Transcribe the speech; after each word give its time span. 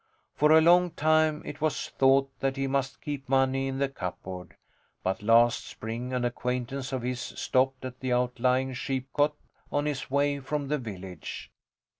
For 0.33 0.51
a 0.51 0.61
long 0.61 0.89
time 0.89 1.43
it 1.45 1.61
was 1.61 1.89
thought 1.89 2.31
that 2.39 2.57
he 2.57 2.65
must 2.65 3.01
keep 3.03 3.29
money 3.29 3.67
in 3.67 3.77
the 3.77 3.87
cupboard, 3.87 4.55
but 5.03 5.21
last 5.21 5.67
spring 5.67 6.11
an 6.11 6.25
acquaintance 6.25 6.91
of 6.91 7.03
his 7.03 7.19
stopped 7.21 7.85
at 7.85 7.99
the 7.99 8.11
outlying 8.11 8.73
sheepcote 8.73 9.37
on 9.71 9.85
his 9.85 10.09
way 10.09 10.39
from 10.39 10.69
the 10.69 10.79
village. 10.79 11.51